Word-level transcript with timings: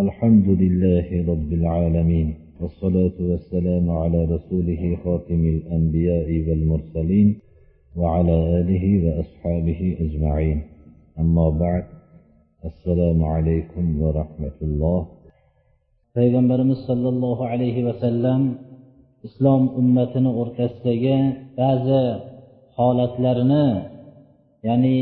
الحمد 0.00 0.48
لله 0.62 1.06
رب 1.32 1.50
العالمين 1.52 2.34
والصلاة 2.60 3.16
والسلام 3.30 3.90
على 3.90 4.24
رسوله 4.24 4.82
خاتم 5.04 5.42
الأنبياء 5.54 6.28
والمرسلين 6.46 7.28
وعلى 7.96 8.36
آله 8.60 8.84
وأصحابه 9.04 9.80
أجمعين 10.00 10.58
أما 11.18 11.46
بعد 11.50 11.84
السلام 12.64 13.24
عليكم 13.24 13.84
ورحمة 14.02 14.58
الله 14.62 15.00
payg'ambarimiz 16.16 16.78
sollallohu 16.88 17.44
alayhi 17.44 17.84
vasallam 17.84 18.42
islom 19.24 19.62
ummatini 19.80 20.30
o'rtasidagi 20.40 21.16
ba'zi 21.60 22.04
holatlarni 22.76 23.66
ya'ni 24.68 24.98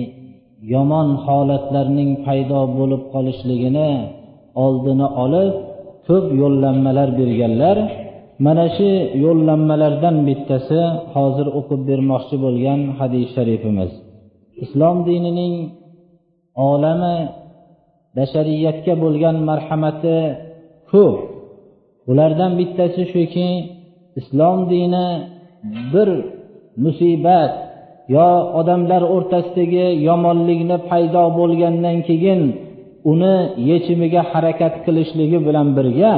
yomon 0.75 1.09
holatlarning 1.27 2.11
paydo 2.27 2.61
bo'lib 2.79 3.02
qolishligini 3.14 3.91
oldini 4.64 5.07
olib 5.25 5.55
ko'p 6.07 6.25
yo'llanmalar 6.43 7.09
berganlar. 7.20 7.77
Mana 8.47 8.66
shu 8.77 8.88
yo'llanmalardan 9.24 10.16
bittasi 10.29 10.80
hozir 11.15 11.47
o'qib 11.59 11.80
bermoqchi 11.91 12.37
bo'lgan 12.45 12.80
hadis 12.98 13.27
sharifimiz. 13.34 13.93
Islom 14.65 14.97
dinining 15.09 15.55
olami 16.71 17.16
bashariyatga 18.16 18.95
bo'lgan 19.05 19.37
marhamati 19.48 20.16
ko'p. 20.91 21.16
Ulardan 22.10 22.52
bittasi 22.60 23.02
shuki 23.12 23.48
islom 24.21 24.59
dini 24.71 25.09
bir 25.93 26.09
musibat 26.85 27.52
yo 28.15 28.29
odamlar 28.60 29.02
o'rtasidagi 29.15 29.87
yomonlikni 30.09 30.77
paydo 30.91 31.24
bo'lgandan 31.38 31.96
keyin 32.09 32.41
uni 33.12 33.36
yechimiga 33.70 34.22
harakat 34.32 34.74
qilishligi 34.84 35.38
bilan 35.46 35.68
birga 35.77 36.14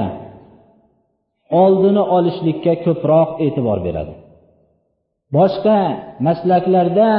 oldini 1.62 2.02
olishlikka 2.16 2.74
ko'proq 2.84 3.28
e'tibor 3.46 3.78
beradi. 3.86 4.14
Boshqa 5.36 5.78
maslaklarda 6.26 7.10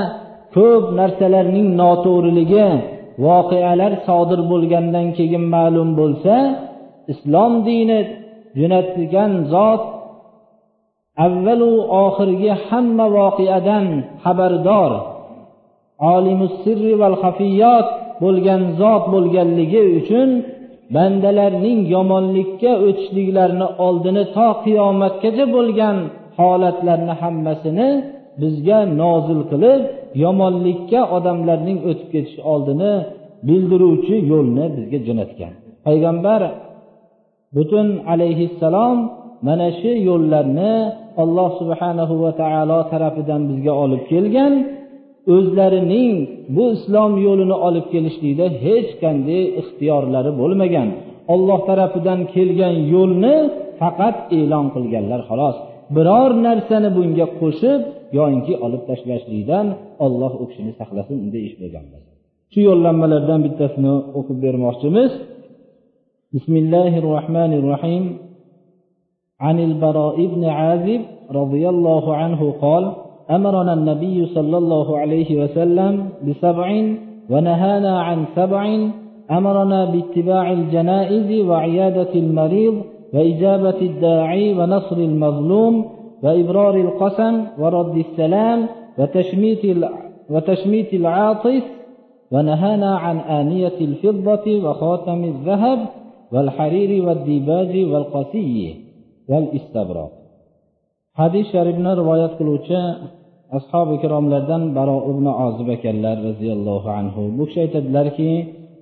ko'p 0.56 0.84
narsalarning 1.00 1.68
noto'g'riligi 1.82 2.68
voqealar 3.26 3.94
sodir 4.08 4.40
bo'lgandan 4.52 5.08
keyin 5.18 5.44
ma'lum 5.56 5.90
bo'lsa 6.00 6.36
islom 7.14 7.54
dini 7.68 8.00
jo'natgan 8.60 9.32
zot 9.54 9.82
avvalu 11.26 11.72
oxirgi 12.06 12.52
hamma 12.68 13.06
voqeadan 13.18 13.86
xabardor. 14.24 14.92
Olimus 16.14 16.54
sirri 16.64 16.94
val 17.02 17.16
xafiyot 17.24 17.88
bo'lgan 18.22 18.62
zot 18.80 19.04
bo'lganligi 19.14 19.82
uchun 20.00 20.30
bandalarning 20.96 21.80
yomonlikka 21.96 22.72
o'tishliklarini 22.88 23.68
oldini 23.88 24.24
to 24.36 24.48
qiyomatgacha 24.64 25.46
bo'lgan 25.56 25.98
holatlarni 26.40 27.14
hammasini 27.22 27.90
bizga 28.42 28.80
nozil 29.02 29.42
qilib 29.52 29.82
yomonlikka 30.24 31.02
odamlarning 31.18 31.80
o'tib 31.90 32.08
ketish 32.14 32.38
oldini 32.52 32.94
bildiruvchi 33.48 34.16
yo'lni 34.32 34.66
bizga 34.76 35.00
jo'natgan. 35.08 35.54
Payg'ambar 35.86 36.42
butun 37.56 37.88
alayhissalom 38.14 38.98
mana 39.48 39.68
shu 39.80 39.92
yo'llarni 40.10 40.74
alloh 41.24 41.50
subhanahu 41.60 42.14
va 42.24 42.32
taolo 42.42 42.80
tarafidan 42.92 43.42
bizga 43.50 43.74
olib 43.84 44.02
kelgan. 44.12 44.54
o'zlarining 45.35 46.15
bu 46.57 46.65
islom 46.77 47.13
yo'lini 47.27 47.57
olib 47.69 47.87
kelishlikda 47.93 48.47
hech 48.65 48.91
qanday 49.03 49.43
ixtiyorlari 49.61 50.33
bo'lmagan 50.41 50.89
olloh 51.35 51.61
tarafidan 51.69 52.21
kelgan 52.35 52.77
yo'lni 52.95 53.37
faqat 53.81 54.17
e'lon 54.39 54.67
qilganlar 54.75 55.21
xolos 55.29 55.57
biror 55.97 56.31
narsani 56.47 56.89
bunga 56.97 57.27
qo'shib 57.41 57.81
yoinki 58.19 58.55
olib 58.67 58.83
tashlashlikdan 58.89 59.67
olloh 60.07 60.33
u 60.43 60.45
kishini 60.51 60.73
saqlasin 60.81 61.17
unday 61.25 61.43
ish 61.49 61.57
bo'lgan 61.63 61.85
shu 62.53 62.61
yo'llanmalardan 62.69 63.41
bittasini 63.47 63.95
o'qib 64.19 64.39
bermoqchimiz 64.45 65.13
bismillahi 66.35 66.99
rohmanir 67.11 67.63
rohim 67.73 68.05
عن 69.47 69.57
البراء 69.69 70.17
بن 70.27 70.43
عازب 70.59 71.03
رضي 71.41 71.65
الله 71.69 72.05
عنه 72.21 72.41
قال 72.65 72.85
أمرنا 73.36 73.74
النبي 73.74 74.26
صلى 74.26 74.58
الله 74.58 74.98
عليه 74.98 75.44
وسلم 75.44 76.10
بسبع 76.28 76.68
ونهانا 77.32 77.94
عن 78.02 78.26
سبع 78.36 78.64
أمرنا 79.32 79.86
باتباع 79.86 80.52
الجنائز 80.52 81.30
وعيادة 81.50 82.14
المريض 82.16 82.76
وإجابة 83.14 83.80
الداعي 83.82 84.54
ونصر 84.54 84.98
المظلوم 84.98 85.74
وإبرار 86.24 86.76
القسم 86.76 87.36
ورد 87.60 87.98
السلام 87.98 88.60
وتشميت 89.00 89.64
وتشميت 90.30 90.94
العاطف 90.94 91.64
ونهانا 92.32 92.92
عن 92.98 93.18
آنية 93.40 93.78
الفضة 93.82 94.46
وخاتم 94.66 95.24
الذهب 95.24 95.80
والحرير 96.32 96.92
والديباج 97.06 97.74
والقسي 97.92 98.76
والاستبراق. 99.30 100.12
hadis 101.22 101.46
sharifni 101.54 101.92
rivoyat 102.00 102.34
qiluvchi 102.40 102.80
ashobi 103.58 103.94
ikromlardan 104.00 104.64
baro 104.78 104.98
ibn 105.12 105.26
ozib 105.46 105.68
ekanlar 105.76 106.16
roziyallohu 106.28 106.90
anhu. 107.00 107.22
Bu 107.38 107.44
kishi 107.48 107.60
aytadilarki 107.66 108.30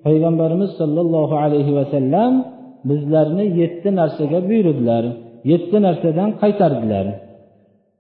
payg'ambarimiz 0.05 0.71
sollallohu 0.79 1.35
alayhi 1.45 1.71
vasallam 1.79 2.33
bizlarni 2.89 3.45
yetti 3.61 3.89
narsaga 3.99 4.39
buyurdilar. 4.49 5.03
Yetti 5.51 5.77
narsadan 5.85 6.29
qaytardilar. 6.41 7.05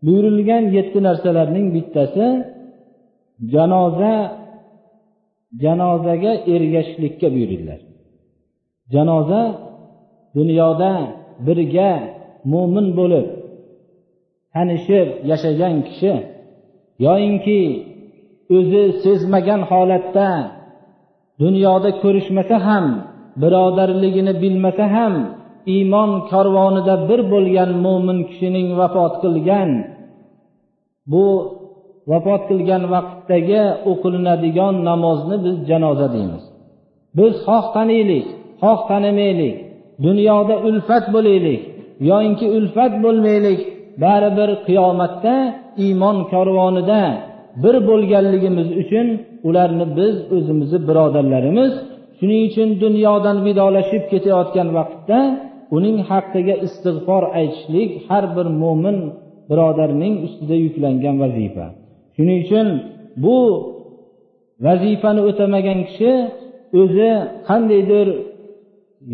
Buyurilgan 0.05 0.63
yetti 0.77 0.99
narsalarning 1.07 1.67
bittasi 1.75 2.25
janoza 3.53 4.13
janozaga 5.63 6.31
ergashishlikka 6.53 7.27
buyurdilar. 7.35 7.79
Janoza 8.93 9.41
dunyoda 10.37 10.91
birga 11.45 11.91
mo'min 12.51 12.87
bo'lib 12.99 13.25
tanishib 14.53 15.07
yashagan 15.29 15.75
kishi 15.87 16.11
yoyinki 17.05 17.61
o'zi 18.57 18.83
sezmagan 19.03 19.61
holatda 19.71 20.29
dunyoda 21.43 21.89
ko'rishmasa 22.03 22.57
ham 22.67 22.85
birodarligini 23.41 24.33
bilmasa 24.43 24.85
ham 24.95 25.13
iymon 25.75 26.11
korvonida 26.31 26.95
bir 27.09 27.21
bo'lgan 27.33 27.71
mo'min 27.85 28.19
kishining 28.29 28.67
vafot 28.79 29.13
qilgan 29.23 29.69
bu 31.11 31.25
vafot 32.11 32.41
qilgan 32.49 32.83
vaqtdagi 32.93 33.61
o'qilinadigan 33.91 34.75
namozni 34.89 35.37
biz 35.45 35.57
janoza 35.69 36.07
deymiz. 36.15 36.43
Biz 37.17 37.33
xoh 37.45 37.65
taniylik 37.75 38.27
xoh 38.61 38.79
tanimaylik 38.89 39.55
dunyoda 40.05 40.55
ulfat 40.67 41.05
bo'laylik 41.15 41.61
yoyinki 42.09 42.45
ulfat 42.57 42.93
bo'lmaylik 43.03 43.59
baribir 44.03 44.49
qiyomatda 44.67 45.35
iymon 45.85 46.17
korvonida 46.33 47.01
bir 47.63 47.75
bo'lganligimiz 47.89 48.69
uchun 48.81 49.07
ularni 49.47 49.85
biz 49.99 50.15
o'zimizni 50.35 50.79
birodarlarimiz 50.89 51.73
shuning 52.19 52.41
uchun 52.49 52.69
dunyodan 52.83 53.37
vidolashib 53.47 54.03
ketayotgan 54.11 54.67
vaqtda 54.77 55.19
uning 55.75 55.97
haqqiga 56.09 56.55
istig'for 56.67 57.23
aytishlik 57.39 57.91
har 58.07 58.23
bir 58.35 58.47
mo'min 58.61 58.97
birodarning 59.49 60.13
ustida 60.25 60.55
yuklangan 60.65 61.15
vazifa. 61.23 61.65
Shuning 62.15 62.39
uchun 62.45 62.67
bu 63.23 63.37
vazifani 64.65 65.21
o'tamagan 65.29 65.79
kishi 65.89 66.11
o'zi 66.81 67.11
qandaydir 67.47 68.07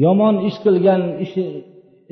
yomon 0.06 0.36
ish 0.50 0.58
qilgan 0.66 1.02
ishi 1.26 1.44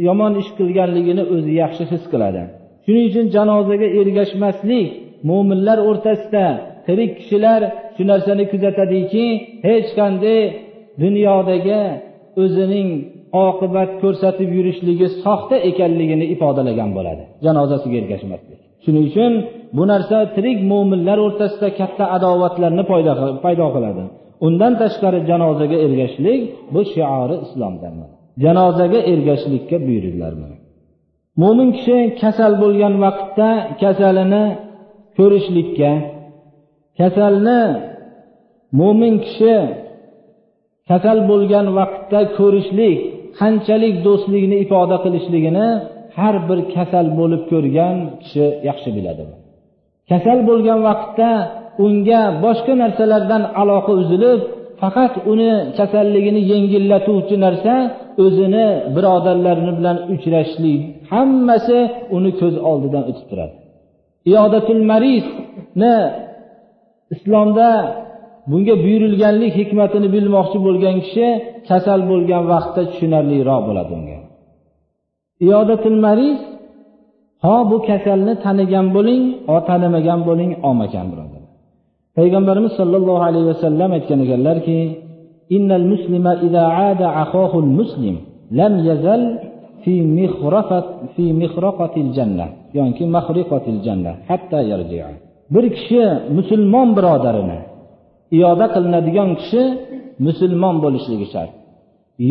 yomon 0.07 0.34
ish 0.42 0.50
qilganligini 0.60 1.24
o'zi 1.36 1.51
yaxshi 1.62 1.84
his 1.92 2.04
qiladi. 2.12 2.44
Shuning 2.86 3.06
uchun 3.10 3.26
janozaga 3.36 3.88
ergashmaslik 4.02 4.88
mo'minlar 5.30 5.78
o'rtasida 5.90 6.46
tirik 6.88 7.12
kishilar 7.20 7.62
shu 7.96 8.04
narsani 8.12 8.44
kuzatadiki 8.52 9.26
hech 9.68 9.90
qanday 10.00 10.40
dunyodagi 11.04 11.82
o'zining 12.44 12.90
oqibat 13.48 13.90
ko'rsatib 14.02 14.50
yurishligi 14.58 15.08
soxta 15.24 15.56
ekanligini 15.70 16.26
ifodalagan 16.36 16.90
bo'ladi 16.98 17.24
janozasiga 17.46 17.96
ergashmaslik. 18.02 18.60
Shuning 18.84 19.06
uchun 19.10 19.32
bu 19.78 19.84
narsa 19.92 20.18
tirik 20.36 20.60
mo'minlar 20.72 21.18
o'rtasida 21.26 21.68
katta 21.80 22.06
adovatlarni 22.18 22.84
paydo 23.46 23.68
qiladi. 23.76 24.04
Undan 24.48 24.74
tashqari 24.82 25.20
janozaga 25.30 25.78
ergashishlik 25.86 26.42
bu 26.74 26.82
shiori 26.94 27.36
islomdan 27.46 27.94
janozaga 28.44 29.00
ergashishlikka 29.12 29.78
buyurdilar 29.88 30.34
mo'min 31.42 31.70
kishi 31.76 31.98
kasal 32.22 32.54
bo'lgan 32.62 32.94
vaqtda 33.04 33.50
kasalini 33.82 34.44
ko'rishlikka 35.18 35.92
kasalni 37.00 37.62
mo'min 38.80 39.14
kishi 39.26 39.56
kasal 40.90 41.18
bo'lgan 41.30 41.68
vaqtda 41.80 42.20
ko'rishlik 42.38 43.00
qanchalik 43.40 43.96
do'stlikni 44.06 44.56
ifoda 44.66 44.98
qilishligini 45.04 45.68
har 46.18 46.36
bir 46.48 46.60
kasal 46.76 47.08
bo'lib 47.20 47.42
ko'rgan 47.52 47.96
kishi 48.22 48.46
yaxshi 48.70 48.90
biladi. 48.98 49.24
Kasal 50.12 50.40
bo'lgan 50.50 50.80
vaqtda 50.90 51.30
unga 51.86 52.22
boshqa 52.44 52.74
narsalardan 52.84 53.44
aloqa 53.62 53.92
uzilib 54.02 54.40
faqat 54.82 55.14
uni 55.32 55.52
kasalligini 55.78 56.42
yengillatuvchi 56.52 57.36
narsa 57.46 57.74
o'zini 58.23 58.67
birodarlarini 58.95 59.71
bilan 59.79 59.97
uchrashishlik 60.13 60.79
hammasi 61.12 61.77
uni 62.15 62.31
ko'z 62.39 62.56
oldidan 62.69 63.03
o'tib 63.09 63.25
turadi. 63.31 63.56
Iyodatul 64.29 64.83
marisni 64.91 65.95
islomda 67.13 67.69
bunga 68.51 68.75
buyurilganlik 68.83 69.51
hikmatini 69.59 70.07
bilmoqchi 70.15 70.57
bo'lgan 70.67 70.95
kishi 71.06 71.27
kasal 71.69 72.00
bo'lgan 72.12 72.44
vaqtda 72.53 72.81
tushunarliroq 72.91 73.62
bo'ladi 73.67 73.91
unga 74.00 74.19
iyodatul 75.45 76.00
maris 76.06 76.39
ho 77.45 77.56
bu 77.71 77.77
kasalni 77.89 78.33
tanigan 78.45 78.88
bo'ling 78.95 79.23
ho 79.50 79.57
tanimagan 79.69 80.19
bo'ling 80.29 80.51
olmagan 80.67 81.06
birodar. 81.12 81.44
Payg'ambarimiz 82.17 82.73
sollallohu 82.79 83.23
alayhi 83.29 83.47
vasallam 83.53 83.89
aytgan 83.97 84.19
ekanlarki 84.25 84.77
innal 85.56 85.86
muslima 85.92 86.33
idza 86.47 86.63
aada 86.86 87.07
akhahul 87.24 87.69
muslim 87.80 88.15
lam 88.59 88.74
yazal 88.89 89.24
fi 89.83 89.94
mikhrafat 90.19 90.86
fi 91.15 91.25
mikhraqatil 91.42 92.12
jannah. 92.18 92.50
Yoki 92.77 93.03
mahriqatil 93.15 93.80
jannah 93.86 94.13
hatta 94.30 94.59
yarji'a 94.71 95.12
bir 95.53 95.65
kishi 95.75 96.03
musulmon 96.38 96.88
birodarini 96.97 97.59
iyoda 98.36 98.65
qilinadigan 98.75 99.30
kishi 99.42 99.63
musulmon 100.27 100.75
bo'lishligi 100.83 101.27
shart. 101.33 101.51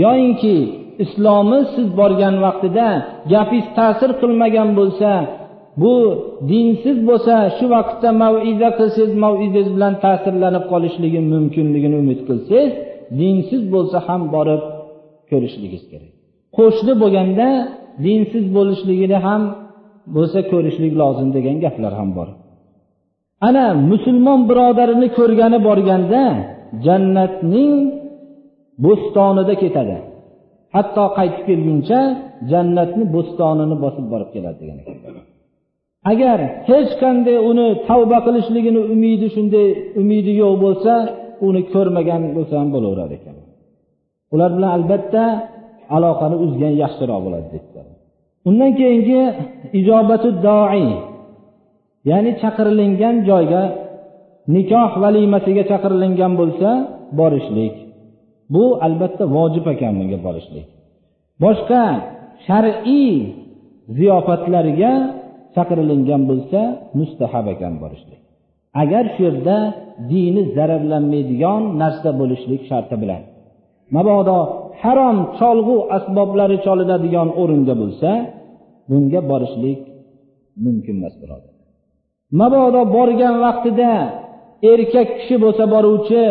Yoyinki 0.02 0.56
islomi 1.04 1.60
siz 1.74 1.86
borgan 2.00 2.34
vaqtida 2.44 2.88
gapingiz 3.32 3.68
ta'sir 3.78 4.10
qilmagan 4.20 4.68
bo'lsa 4.78 5.10
bu 5.82 5.94
dinsiz 6.50 6.98
bo'lsa 7.08 7.34
shu 7.56 7.64
vaqtda 7.74 8.08
maviza 8.22 8.68
qilsangiz 8.78 9.12
mavizangiz 9.24 9.68
bilan 9.74 9.94
ta'sirlanib 10.04 10.64
qolishligi 10.72 11.20
mumkinligini 11.32 11.96
umid 12.02 12.20
qilsangiz 12.28 12.72
dinsiz 13.20 13.62
bo'lsa 13.74 13.98
ham 14.06 14.22
borib 14.34 14.62
ko'rishligingiz 15.30 15.84
kerak. 15.90 16.12
Qo'shni 16.56 16.92
bo'lganda 17.02 17.48
dinsiz 18.04 18.44
bo'lishligini 18.56 19.18
ham 19.26 19.42
bo'lsa 20.16 20.38
ko'rishlik 20.52 20.92
lozim 21.00 21.28
degan 21.36 21.56
gaplar 21.64 21.92
ham 22.00 22.10
bor. 22.18 22.28
Ana 23.48 23.66
musulmon 23.90 24.40
birodarini 24.50 25.08
ko'rgani 25.18 25.58
borganda 25.68 26.22
jannatning 26.86 27.72
bo'stonida 28.84 29.54
ketadi. 29.62 29.96
Hatto 30.76 31.04
qaytib 31.18 31.42
kelguncha 31.48 32.00
jannatni 32.50 33.04
bo'stonini 33.14 33.76
bosib 33.84 34.06
borib 34.12 34.30
keladi 34.34 34.58
degan 34.62 34.78
agar 36.12 36.38
hech 36.70 36.90
qanday 37.02 37.38
uni 37.50 37.66
tavba 37.88 38.18
qilishligini 38.26 38.80
umidi 38.94 39.26
shunday 39.36 39.68
umidi 40.00 40.32
yo'q 40.42 40.54
bo'lsa 40.64 40.92
uni 41.46 41.62
ko'rmagan 41.74 42.22
bo'lsa 42.36 42.54
ham 42.60 42.68
bo'laverar 42.74 43.10
ekan. 43.18 43.36
Ular 44.34 44.50
bilan 44.56 44.70
albatta 44.78 45.24
aloqani 45.96 46.36
uzgan 46.44 46.74
yaxshiroq 46.82 47.20
bo'ladi 47.26 47.48
dedilar. 47.54 47.86
Undan 48.48 48.70
keyingi 48.80 49.20
ijobatu 49.80 50.28
doi 50.46 50.84
ya'ni 52.10 52.30
chaqirilingan 52.42 53.16
joyga 53.28 53.62
nikoh 54.54 54.90
valimasiga 55.02 55.64
chaqirilingan 55.70 56.32
bo'lsa 56.40 56.68
borishlik. 57.18 57.74
Bu 58.54 58.64
albatta 58.86 59.24
vojib 59.36 59.66
ekan 59.74 59.92
bunga 59.98 60.18
borishlik. 60.26 60.66
Boshqa 61.44 61.82
shar'iy 62.46 63.14
ziyofatlarga 63.98 64.92
chaqirilingan 65.54 66.22
bo'lsa 66.30 66.60
mustahab 66.98 67.46
ekan 67.54 67.74
borishlik. 67.82 68.23
Agar 68.82 69.04
shu 69.14 69.20
yerda 69.26 69.56
dini 70.10 70.42
zararlanmaydigan 70.56 71.62
narsa 71.82 72.10
bo'lishlik 72.20 72.62
sharti 72.70 72.96
bilan. 73.02 73.22
Mabodo 73.96 74.38
harom 74.82 75.18
cholg'u 75.38 75.76
asboblari 75.96 76.56
cholinadigan 76.66 77.28
o'rinda 77.42 77.74
bo'lsa 77.82 78.10
bunga 78.90 79.20
borishlik 79.30 79.80
mumkin 80.64 80.96
emas 81.00 81.14
birodar. 81.22 81.52
Mabodo 82.40 82.82
borgan 82.96 83.36
vaqtida 83.44 83.92
erkak 84.72 85.08
kishi 85.18 85.36
bo'lsa 85.44 85.64
boruvchi 85.74 86.24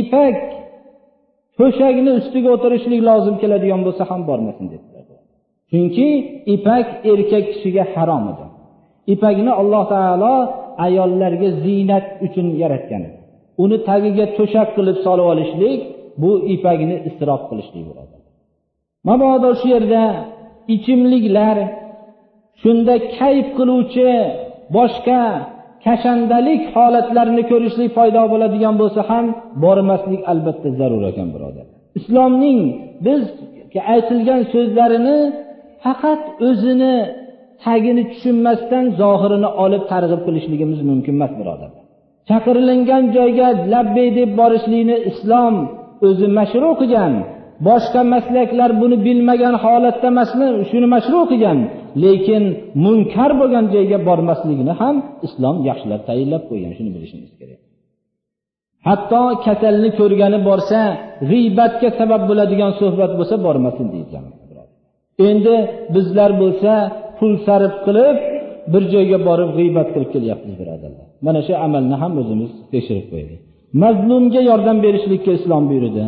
ipak 0.00 0.36
to'shakni 1.58 2.10
ustiga 2.20 2.48
o'tirishlik 2.56 3.00
lozim 3.08 3.34
keladigan 3.42 3.80
bo'lsa 3.86 4.02
ham 4.10 4.20
bormasin 4.28 4.66
dedilar 4.72 4.96
chunki 5.70 6.08
ipak 6.54 6.86
erkak 7.12 7.44
kishiga 7.52 7.84
harom 7.94 8.24
edi. 8.32 8.46
Ipakni 9.14 9.52
alloh 9.60 9.84
taolo 9.94 10.34
ayollarga 10.84 11.48
ziynat 11.64 12.06
uchun 12.26 12.46
yaratgan. 12.62 13.02
Uni 13.62 13.78
tagiga 13.88 14.26
to'shak 14.38 14.68
qilib 14.76 14.96
solib 15.06 15.26
olishlik 15.32 15.80
bu 16.22 16.30
ipakni 16.54 16.96
isrof 17.08 17.42
qilishlik 17.50 17.84
bo'ladi. 17.88 18.14
Mabodo 19.08 19.50
shu 19.60 19.66
yerda 19.74 20.02
ichimliklar 20.74 21.56
shunda 22.62 22.94
kayf 23.18 23.46
qiluvchi 23.58 24.10
boshqa 24.76 25.22
kashandalik 25.84 26.62
holatlarini 26.74 27.42
ko'rishlik 27.50 27.90
paydo 27.98 28.22
bo'ladigan 28.32 28.74
bo'lsa 28.82 29.00
ham 29.10 29.26
bormaslik 29.64 30.22
albatta 30.32 30.68
zarur 30.78 31.02
ekan 31.10 31.28
birodar. 31.34 31.66
Islomning 31.98 32.60
bizga 33.06 33.80
aytilgan 33.94 34.40
so'zlarini 34.52 35.18
faqat 35.84 36.22
o'zini 36.48 36.96
tagini 37.64 38.02
tushunmasdan 38.12 38.84
zohirini 39.00 39.48
olib 39.64 39.82
targ'ib 39.92 40.20
qilishligimiz 40.26 40.80
mumkin 40.90 41.14
emas 41.18 41.32
birodar. 41.40 41.70
Chaqirilingan 42.28 43.02
joyga 43.16 43.48
labbay 43.72 44.08
deb 44.18 44.30
borishlikni 44.40 44.96
islom 45.10 45.54
o'zi 46.06 46.26
mashru 46.38 46.70
qilgan. 46.80 47.12
Boshqa 47.68 48.00
maslaklar 48.14 48.70
buni 48.80 48.96
bilmagan 49.06 49.54
holatda 49.64 50.08
shuni 50.70 50.86
mashru 50.94 51.20
qilgan. 51.30 51.58
Lekin 52.04 52.42
munkar 52.84 53.30
bo'lgan 53.40 53.64
joyga 53.74 53.98
bormaslikni 54.08 54.72
ham 54.80 54.96
islom 55.26 55.56
yaxshilab 55.68 56.02
tayinlab 56.08 56.42
qo'ygan 56.50 56.72
shuni 56.78 56.90
bilishimiz 56.96 57.32
kerak. 57.40 57.60
Hatto 58.88 59.22
kasalni 59.46 59.90
ko'rgani 60.00 60.38
borsa 60.48 60.80
g'iybatga 61.30 61.88
sabab 61.98 62.22
bo'ladigan 62.30 62.72
suhbat 62.80 63.12
bo'lsa 63.18 63.34
bormasin 63.46 63.86
deyilgan 63.94 64.24
endi 65.28 65.56
bizlar 65.94 66.30
bo'lsa 66.42 66.72
pul 67.18 67.32
sarf 67.46 67.74
qilib 67.86 68.16
bir 68.72 68.82
joyga 68.92 69.18
borib 69.28 69.50
g'iybat 69.58 69.88
qilib 69.94 70.10
kelyapmiz 70.14 70.54
birodarlar. 70.60 71.06
Mana 71.26 71.40
shu 71.46 71.52
amalni 71.66 71.96
ham 72.02 72.12
o'zimiz 72.22 72.50
tekshirib 72.72 73.06
qo'ydik. 73.12 73.40
Mazlumga 73.82 74.40
yordam 74.50 74.76
berishlikka 74.84 75.32
islom 75.38 75.62
buyurdi. 75.70 76.04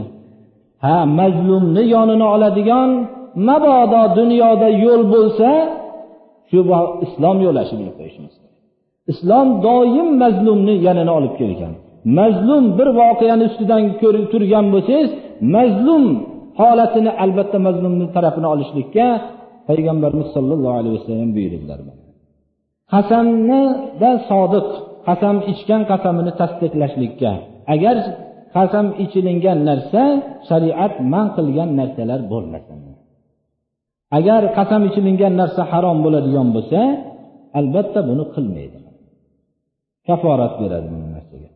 Ha 0.85 0.97
mazlumni 1.21 1.83
yonini 1.95 2.27
oladigan 2.35 2.91
mabodo 3.49 4.03
dunyoda 4.19 4.69
yo'l 4.85 5.03
bo'lsa 5.15 5.49
shu 6.51 6.59
islom 7.07 7.37
yo'la 7.47 7.63
shu 7.69 7.75
bilib 7.81 7.95
qo'yishimiz 8.01 8.35
islom 9.13 9.49
doim 9.67 10.09
mazlumni 10.23 10.75
yanini 10.87 11.13
olib 11.19 11.35
kelgan. 11.41 11.75
Mazlum 12.19 12.65
bir 12.79 12.89
voqeani 13.01 13.45
ustidan 13.51 13.83
ko'rib 14.03 14.27
turgan 14.33 14.67
bo'lsangiz 14.75 15.11
mazlum 15.57 16.05
holatini 16.61 17.11
albatta 17.25 17.59
mazlumni 17.67 18.07
tarafini 18.17 18.49
olishlikka 18.55 19.07
payg'ambarimiz 19.69 20.29
sollallohu 20.37 20.77
alayhi 20.81 20.95
vasallam 20.99 21.31
buyurdilar 21.37 21.79
qasamnida 22.93 24.11
sodiq 24.31 24.69
qasam 25.09 25.37
ichgan 25.53 25.83
qasamini 25.91 26.33
tasdiqlashlikka. 26.41 27.33
Agar 27.75 27.97
qasam 28.57 28.87
ichilingan 29.05 29.59
narsa 29.69 30.03
shariat 30.49 30.95
man 31.13 31.27
qilgan 31.37 31.71
narsalar 31.81 32.21
bo'lmasin. 32.33 32.79
Agar 34.19 34.43
qasam 34.59 34.83
ichilingan 34.89 35.35
narsa 35.41 35.63
harom 35.73 35.99
bo'ladigan 36.05 36.49
bo'lsa 36.57 36.81
albatta 37.59 38.01
buni 38.09 38.25
qilmaydi. 38.35 38.79
Kaforat 40.07 40.55
beradi 40.61 40.89
bu 40.93 40.97
narsaga. 41.17 41.51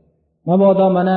Mabodo 0.49 0.87
mana 0.99 1.17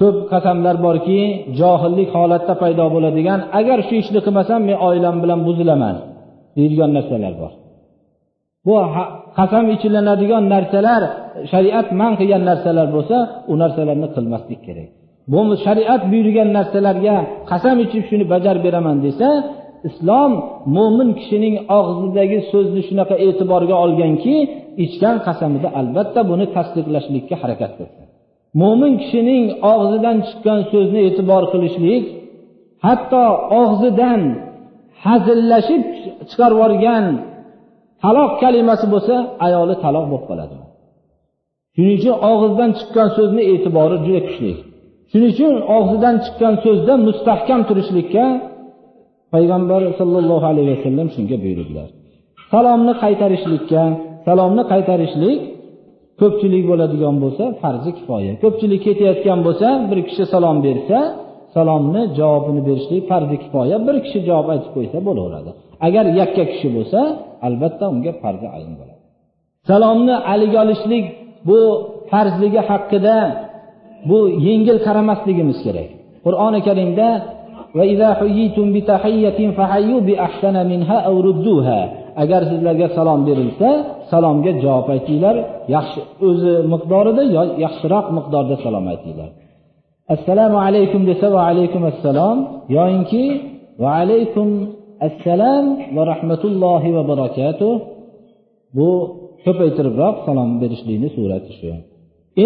ko'p 0.00 0.16
qasamlar 0.32 0.76
borki 0.86 1.20
johillik 1.60 2.08
holatda 2.16 2.54
paydo 2.62 2.84
bo'ladigan 2.94 3.40
agar 3.58 3.78
shu 3.88 3.94
ishni 4.02 4.20
qilmasam 4.26 4.60
men 4.68 4.76
oilam 4.88 5.16
bilan 5.22 5.40
buzilaman 5.48 5.96
deydigan 6.56 6.90
narsalar 6.96 7.34
bor. 7.42 7.52
Bu 8.66 8.74
qasam 9.38 9.64
ichilinadigan 9.74 10.44
narsalar 10.54 11.02
shariat 11.52 11.88
man 12.00 12.12
qilgan 12.20 12.42
narsalar 12.50 12.86
bo'lsa 12.96 13.16
u 13.52 13.54
narsalarni 13.62 14.08
qilmaslik 14.16 14.60
kerak. 14.66 14.88
Bu 15.32 15.40
shariat 15.64 16.02
buyurgan 16.10 16.48
narsalarga 16.58 17.16
qasam 17.50 17.76
ichib 17.84 18.02
shuni 18.08 18.24
bajarib 18.32 18.62
beraman 18.66 18.96
desa 19.06 19.28
islom 19.88 20.32
mo'min 20.76 21.10
kishining 21.18 21.54
og'zidagi 21.78 22.38
so'zni 22.52 22.82
shunaqa 22.88 23.14
e'tiborga 23.26 23.74
olganki 23.84 24.34
ichgan 24.84 25.16
qasamida 25.26 25.68
albatta 25.80 26.20
buni 26.30 26.46
tasdiqlashlikka 26.56 27.34
harakat 27.42 27.72
qilsin. 27.78 28.03
Mo'min 28.60 28.92
kishining 29.02 29.44
og'zidan 29.72 30.16
chiqqan 30.26 30.60
so'zni 30.72 31.00
e'tibor 31.08 31.42
qilishlik 31.52 32.04
hatto 32.86 33.24
og'zidan 33.60 34.20
hazillashib 35.04 35.82
chiqarib 36.30 36.56
yuborgan 36.58 37.04
taloq 38.02 38.32
kalimasi 38.42 38.86
bo'lsa 38.94 39.14
ayoli 39.46 39.74
taloq 39.84 40.06
bo'lib 40.12 40.24
qoladi. 40.30 40.56
Shuning 41.74 41.96
uchun 42.00 42.16
og'izdan 42.30 42.70
chiqqan 42.78 43.08
so'zni 43.16 43.42
e'tibori 43.52 43.96
juda 44.06 44.20
kuchli. 44.26 44.52
Shuning 45.10 45.30
uchun 45.34 45.54
og'zidan 45.76 46.16
chiqqan 46.24 46.54
so'zda 46.64 46.94
mustahkam 47.06 47.60
turishlikka 47.68 48.24
payg'ambar 49.34 49.82
sollallohu 49.98 50.46
alayhi 50.52 50.70
vasallam 50.76 51.08
shunga 51.14 51.36
buyurdilar. 51.42 51.88
Salomni 52.52 52.94
qaytarishlikka 53.02 53.82
salomni 54.26 54.62
qaytarishlik 54.72 55.40
ko'pchilik 56.20 56.64
bo'ladigan 56.70 57.16
bo'lsa 57.24 57.44
farzi 57.62 57.90
kifoya. 57.98 58.32
Ko'pchilik 58.42 58.80
ketayotgan 58.86 59.40
bo'lsa 59.46 59.68
bir 59.90 59.98
kishi 60.08 60.24
salom 60.34 60.56
bersa 60.66 60.98
salomni 61.54 62.02
javobini 62.18 62.62
berishlik 62.68 63.02
farzi 63.10 63.36
kifoya. 63.44 63.76
Bir 63.86 63.96
kishi 64.04 64.18
javob 64.28 64.48
aytib 64.54 64.70
qo'ysa 64.76 64.98
bo'laveradi. 65.08 65.50
Agar 65.86 66.04
yakka 66.20 66.44
kishi 66.52 66.68
bo'lsa 66.76 67.00
albatta 67.46 67.84
unga 67.94 68.12
farzi 68.22 68.46
ayn 68.56 68.72
bo'ladi. 68.80 69.00
Salomni 69.70 70.16
aliga 70.32 70.58
olishlik 70.64 71.04
bu 71.48 71.58
farzligi 72.10 72.60
haqida 72.70 73.16
bu 74.08 74.18
yengil 74.48 74.78
qaramasligimiz 74.86 75.58
kerak. 75.66 75.88
Qur'oni 76.24 76.60
karimda 76.68 77.08
agar 82.22 82.40
sizlarga 82.50 82.86
salom 82.96 83.20
berilsa 83.28 83.68
salomga 84.12 84.52
javob 84.64 84.86
aytinglar. 84.94 85.36
Yaxshi 85.74 86.00
o'zi 86.28 86.52
miqdorida 86.72 87.22
yo 87.36 87.42
yaxshiroq 87.64 88.06
miqdorda 88.16 88.56
salom 88.64 88.84
aytinglar. 88.92 89.30
Assalomu 90.14 90.58
alaykum 90.68 91.02
desa 91.10 91.26
va 91.34 91.40
alaykum 91.50 91.82
assalom. 91.92 92.36
Yoyinki 92.76 93.24
va 93.82 93.90
alaykum 94.02 94.48
assalom 95.08 95.64
va 95.96 96.02
rahmatullohi 96.12 96.88
va 96.96 97.02
barakatuh. 97.12 97.74
Bu 98.76 98.88
ko'paytiribroq 99.44 100.16
salom 100.26 100.50
berishlikni 100.62 101.08
surati 101.16 101.52
shu. 101.58 101.70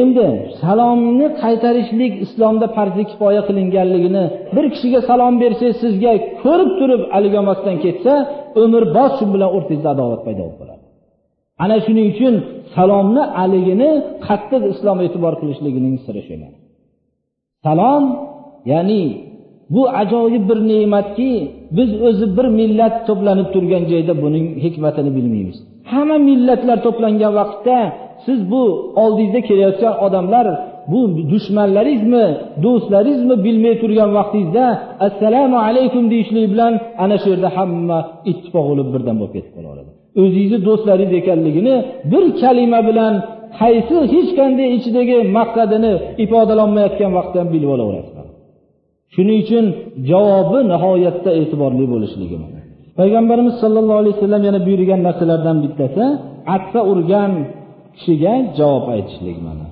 Endi 0.00 0.26
salomni 0.62 1.26
qaytarishlik 1.42 2.12
islomda 2.25 2.66
farzi 2.76 3.02
kifoya 3.11 3.42
qilinganligini 3.49 4.25
bir 4.57 4.64
kishiga 4.75 5.00
salom 5.11 5.35
bersangiz 5.42 5.76
sizga 5.85 6.12
ko'rib 6.42 6.71
turib 6.78 7.02
haligi 7.14 7.40
ketsa 7.85 8.12
umrbod 8.62 9.12
shu 9.18 9.25
bilan 9.35 9.50
o'rtangizda 9.57 9.88
adovat 9.95 10.21
paydo 10.26 10.42
bo'lib 10.45 10.57
qoladi. 10.61 10.85
Ana 11.64 11.76
shuning 11.85 12.07
uchun 12.14 12.35
salomni 12.76 13.25
aligini 13.42 13.90
qattiq 14.26 14.62
islom 14.73 14.99
e'tibor 15.07 15.35
qilishligining 15.40 15.95
siri 16.04 16.23
shu 16.28 16.35
salom 17.64 18.04
ya'ni 18.73 19.02
bu 19.75 19.83
ajoyib 20.02 20.45
bir 20.50 20.59
ne'matki 20.71 21.33
biz 21.76 21.90
o'zi 22.09 22.26
bir 22.37 22.47
millat 22.61 22.95
to'planib 23.09 23.49
turgan 23.54 23.83
joyda 23.92 24.14
buning 24.25 24.47
hikmatini 24.64 25.11
bilmaymiz. 25.16 25.59
Hamma 25.92 26.16
millatlar 26.28 26.78
to'plangan 26.87 27.33
vaqtda 27.40 27.78
siz 28.28 28.40
bu 28.52 28.62
oldingizda 29.02 29.40
kelayotgan 29.49 29.94
odamlar 30.06 30.47
bu 30.92 31.00
dushmanlaringizmi 31.32 32.26
do'stlaringizmi 32.64 33.37
bilmay 33.47 33.75
turgan 33.82 34.11
vaqtingizda 34.18 34.64
assalomu 35.06 35.58
alaykum 35.68 36.04
deyishlik 36.12 36.47
bilan 36.52 36.73
ana 37.04 37.16
shu 37.23 37.28
yerda 37.32 37.49
hamma 37.56 37.99
ittifoq 38.30 38.64
bo'lib 38.70 38.88
birdan 38.94 39.16
bo'lib 39.20 39.32
ketib 39.37 39.52
qolaveradi. 39.56 39.90
O'zingizni 40.20 40.58
do'stlaringiz 40.68 41.12
ekanligini 41.20 41.75
bir 42.12 42.25
kalima 42.40 42.80
bilan 42.88 43.14
qaysi 43.61 43.97
hech 44.12 44.30
qanday 44.38 44.68
ichidagi 44.78 45.16
maqsadini 45.38 45.92
ifodalanmayotgan 46.25 47.11
vaqtda 47.18 47.37
ham 47.42 47.49
bilib 47.54 47.70
olaverasizlar. 47.76 48.26
Shuning 49.14 49.38
uchun 49.44 49.64
javobi 50.11 50.61
nihoyatda 50.73 51.30
e'tiborli 51.40 51.85
bo'lishligi 51.92 52.37
payg'ambarimiz 52.99 53.54
sollallohu 53.62 53.99
alayhi 54.02 54.14
vasallam 54.16 54.42
yana 54.49 54.61
buyurgan 54.66 55.00
narsalardan 55.06 55.56
bittasi 55.64 56.04
atsa 56.56 56.80
urgan 56.92 57.32
kishiga 57.99 58.35
javob 58.59 58.85
aytishlik 58.95 59.38
mana. 59.47 59.67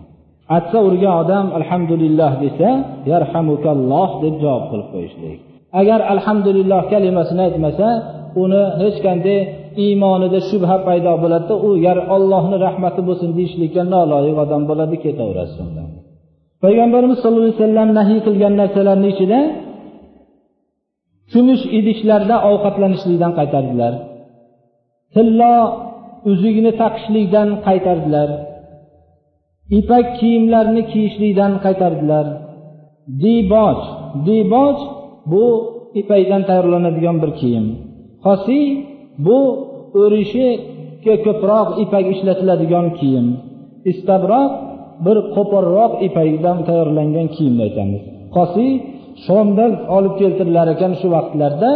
Atsa 0.56 0.78
urgan 0.88 1.14
odam 1.22 1.46
alhamdulillah 1.58 2.30
desa 2.44 2.68
yarhamukalloh 3.12 4.10
deb 4.22 4.34
javob 4.44 4.64
qilib 4.70 4.88
qo'yishlik. 4.94 5.38
Agar 5.80 6.00
alhamdulillah 6.14 6.80
kalimasini 6.92 7.42
aytmasa 7.48 7.88
uni 8.42 8.62
hech 8.82 8.98
qanday 9.06 9.38
iymonida 9.84 10.38
shubha 10.50 10.76
paydo 10.86 11.12
bo'ladida 11.22 11.54
u 11.68 11.70
gar 11.84 11.98
allohni 12.16 12.56
rahmati 12.66 13.00
bo'lsin 13.08 13.30
deyishlikka 13.38 13.82
noloyiq 13.94 14.36
odam 14.44 14.62
bo'ladi 14.70 14.96
ketaverasiz 15.04 15.58
undan 15.66 15.88
payg'ambarimiz 16.64 17.18
sallallohu 17.22 17.46
alayhi 17.48 17.60
vasallam 17.62 17.88
nahiy 17.98 18.20
qilgan 18.26 18.54
narsalarni 18.60 19.08
ichida 19.14 19.40
kumush 21.32 21.64
idishlarda 21.78 22.36
ovqatlanishlikdan 22.50 23.32
qaytardilar. 23.38 23.92
Tillo 25.14 25.54
uzugini 26.30 26.72
taqishlikdan 26.82 27.48
qaytardilar. 27.66 28.30
Ipak 29.78 30.06
kiyimlarni 30.18 30.82
kiyishlikdan 30.92 31.52
qaytardilar. 31.64 32.26
Diboj 33.22 33.78
diboj 34.26 34.76
bu 35.32 35.44
ipakdan 36.00 36.42
tayyorlanadigan 36.48 37.16
bir 37.22 37.30
kiyim. 37.40 37.66
Hosiy 38.26 38.66
bu 39.26 39.38
o'rishiga 40.02 41.14
ko'proq 41.26 41.68
ipak 41.84 42.06
ishlatiladigan 42.14 42.86
kiyim. 42.98 43.26
Istabroq 43.92 44.50
bir 45.06 45.16
qo'polroq 45.34 45.92
ipakdan 46.08 46.58
tayyorlangan 46.68 47.28
kiyimni 47.34 47.62
aytamiz. 47.66 48.02
Qosiy 48.36 48.72
shomdan 49.26 49.72
olib 49.96 50.14
keltirilar 50.20 50.66
ekan 50.74 50.92
shu 51.00 51.06
vaqtlarda 51.16 51.70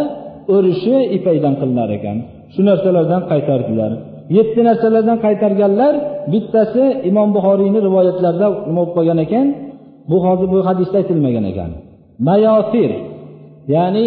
o'rishi 0.55 0.97
ipakdan 1.17 1.55
qilinar 1.61 1.91
ekan. 1.99 2.17
Shu 2.53 2.61
narsalardan 2.69 3.23
qaytardilar. 3.31 3.93
Yetti 4.37 4.61
narsalardan 4.69 5.19
qaytarganlar 5.25 5.95
bittasi 6.33 6.85
imom 7.11 7.29
buxoriyni 7.37 7.81
rivoyatlarida 7.87 8.49
nima 8.69 8.81
bo'lib 8.83 8.93
qolgan 8.97 9.19
ekan? 9.27 9.47
Bu 10.11 10.17
hozir 10.27 10.49
bu 10.55 10.59
hadisda 10.69 10.97
aytilmagan 11.01 11.45
ekan. 11.53 11.71
Mayotir 12.29 12.91
ya'ni 13.75 14.07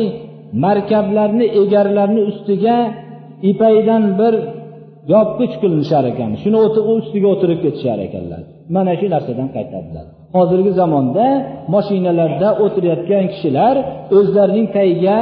markablarni 0.66 1.46
egarlarni 1.62 2.22
ustiga 2.32 2.78
ipakdan 3.52 4.04
bir 4.20 4.34
yopqich 5.14 5.54
qilinishar 5.62 6.04
ekan. 6.12 6.32
Shuni 6.42 6.58
ustiga 6.96 7.28
o'tirib 7.34 7.60
ketishar 7.66 8.00
ekanlar. 8.08 8.42
Mana 8.76 8.94
shu 9.00 9.06
narsadan 9.16 9.50
qaytardilar. 9.56 10.06
Hozirgi 10.36 10.72
zamonda 10.82 11.26
mashinalarda 11.76 12.50
o'tirayotgan 12.66 13.26
kishilar 13.34 13.76
o'zlarining 14.18 14.68
tagiga 14.78 15.18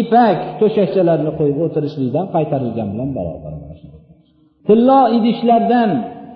ipak 0.00 0.38
to'shakchalarni 0.60 1.30
qo'yib 1.38 1.58
o'tirishlikdan 1.66 2.26
qaytarilgan 2.34 2.88
bilan 2.92 3.10
barobar. 3.18 3.54
Tillo 4.68 5.00
idishlardan 5.16 5.90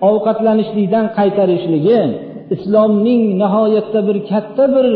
ovqatlanishlikdan 0.08 1.06
qaytarishligi 1.18 2.00
islomning 2.54 3.22
nihoyatda 3.42 4.00
bir 4.08 4.16
katta 4.30 4.64
bir 4.74 4.88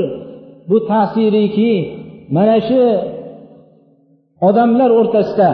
bu 0.71 0.77
ta'siriki 0.91 1.73
mana 2.37 2.59
shu 2.69 2.83
odamlar 4.49 4.91
o'rtasida 5.01 5.51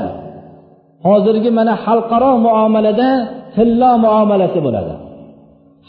hozirgi 1.07 1.51
mana 1.59 1.75
xalqaro 1.87 2.33
muomalada 2.47 3.11
tillo 3.57 3.91
muomalasi 4.05 4.59
bo'ladi. 4.67 4.95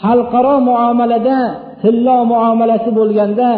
Xalqaro 0.03 0.55
muomalada 0.69 1.37
tillo 1.81 2.17
muomalasi 2.31 2.89
bo'lganda 2.99 3.49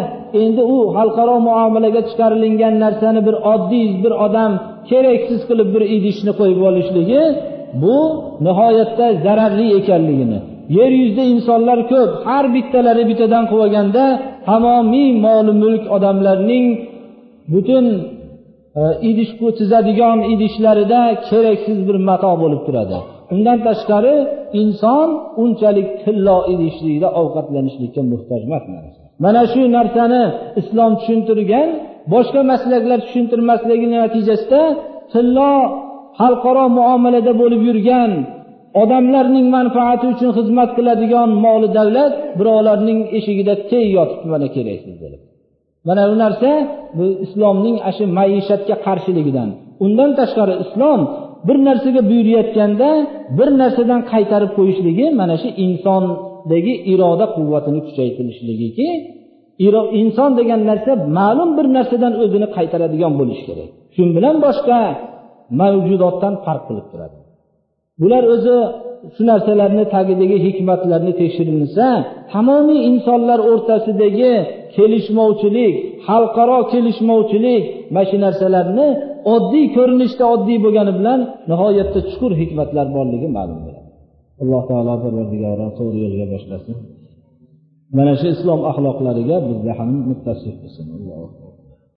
endi 0.42 0.62
u 0.76 0.78
xalqaro 0.96 1.36
muomalaga 1.48 2.00
chiqarilingan 2.08 2.74
narsani 2.84 3.20
bir 3.26 3.36
oddiy 3.54 3.88
bir 4.04 4.12
odam 4.26 4.52
keraksiz 4.90 5.40
qilib 5.48 5.68
bir 5.74 5.82
idishni 5.96 6.32
qo'yib 6.40 6.60
olishligi 6.70 7.22
bu 7.82 7.96
nihoyatda 8.46 9.06
zararli 9.24 9.66
ekanligini. 9.78 10.38
Yer 10.78 10.92
yuzida 11.00 11.24
insonlar 11.34 11.78
ko'p. 11.92 12.10
Har 12.28 12.44
bittalari 12.54 13.02
bittadan 13.10 13.44
qilib 13.50 13.62
olganda 13.66 14.04
tamomiy 14.48 15.10
moli 15.24 15.52
mulk 15.62 15.84
odamlarning 15.96 16.66
butun 17.52 17.86
e, 18.80 18.82
idish 19.10 19.32
chizadigan 19.58 20.18
idishlarida 20.32 21.00
keraksiz 21.28 21.78
bir 21.88 21.96
mato 22.08 22.32
bo'lib 22.42 22.60
turadi. 22.66 22.98
Undan 23.34 23.58
tashqari 23.66 24.14
inson 24.60 25.08
unchalik 25.42 25.88
tillo 26.04 26.38
idishlikda 26.52 27.08
ovqatlanishlikka 27.20 28.00
muhtoj 28.12 28.40
emas 28.48 28.64
mana 29.24 29.42
shu 29.52 29.62
narsani 29.76 30.22
islom 30.60 30.92
tushuntirgan 30.98 31.68
boshqa 32.12 32.40
maslaklar 32.52 32.98
tushuntirmasligi 33.06 33.86
natijasida 33.96 34.62
tillo 35.12 35.52
xalqaro 36.20 36.64
muomalada 36.78 37.32
bo'lib 37.40 37.62
yurgan 37.68 38.12
odamlarning 38.82 39.46
manfaati 39.56 40.04
uchun 40.12 40.30
xizmat 40.38 40.70
qiladigan 40.76 41.30
moli 41.44 41.68
davlat 41.78 42.12
birovlarning 42.38 43.00
eshigida 43.18 43.54
teng 43.70 43.86
yotibdi 43.96 44.26
mana 44.34 44.46
keraksiz 44.54 44.96
deb 45.02 45.12
mana 45.88 46.02
bu 46.10 46.14
narsa 46.24 46.50
bu 46.96 47.04
islomning 47.24 47.76
ana 47.88 47.92
shu 47.96 48.04
maishatga 48.18 48.76
qarshiligidan 48.86 49.48
undan 49.84 50.10
tashqari 50.18 50.54
islom 50.64 51.00
bir 51.46 51.56
narsaga 51.68 52.00
buyurayotganda 52.10 52.88
bir 53.38 53.48
narsadan 53.60 54.00
qaytarib 54.12 54.50
qo'yishligi 54.58 55.06
mana 55.20 55.34
shu 55.42 55.48
insondagi 55.64 56.74
iroda 56.92 57.26
quvvatini 57.36 57.80
kuchaytirishligiki 57.86 58.88
inson 60.02 60.30
degan 60.38 60.60
narsa 60.70 60.92
ma'lum 61.18 61.50
bir 61.58 61.66
narsadan 61.76 62.12
o'zini 62.22 62.48
qaytaradigan 62.56 63.12
bo'lishi 63.20 63.44
kerak. 63.48 63.68
Shu 63.94 64.02
bilan 64.16 64.36
boshqa 64.46 64.78
mavjudotdan 65.60 66.34
farq 66.44 66.62
qilib 66.68 66.86
turadi. 66.92 67.16
Bular 68.00 68.24
o'zi 68.34 68.56
shu 69.14 69.22
narsalarni 69.30 69.84
tagidagi 69.94 70.36
hikmatlarni 70.46 71.12
tekshirilsa 71.20 71.86
tamomiy 72.32 72.80
insonlar 72.90 73.40
o'rtasidagi 73.50 74.32
kelishmovchilik 74.76 75.74
xalqaro 76.06 76.58
kelishmovchilik 76.72 77.62
mana 77.94 78.06
shu 78.10 78.16
narsalarni 78.24 78.86
oddiy 79.34 79.66
ko'rinishda 79.76 80.24
oddiy 80.34 80.58
bo'lgani 80.64 80.92
bilan 80.98 81.20
nihoyatda 81.50 82.00
chuqur 82.10 82.32
hikmatlar 82.40 82.86
borligi 82.96 83.28
ma'lum 83.36 83.58
bo'ladi. 83.64 83.88
Alloh 84.42 84.62
taolo 84.70 84.94
parvardigori 85.04 85.66
to'g'ri 85.78 85.98
yo'lga 86.04 86.26
boshlasin. 86.34 86.76
Mana 87.96 88.12
shu 88.20 88.26
islom 88.34 88.60
axloqlariga 88.70 89.36
bizni 89.48 89.72
ham 89.78 89.90
muttasif 90.10 90.54
qilsin 90.62 90.86